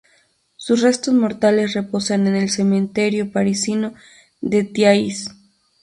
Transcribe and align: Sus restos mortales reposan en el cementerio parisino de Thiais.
Sus 0.55 0.81
restos 0.81 1.13
mortales 1.13 1.73
reposan 1.75 2.25
en 2.25 2.35
el 2.35 2.49
cementerio 2.49 3.31
parisino 3.31 3.93
de 4.41 4.63
Thiais. 4.63 5.29